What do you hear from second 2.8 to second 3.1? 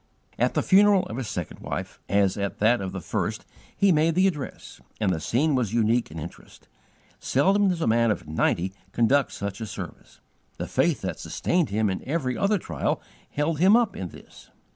of the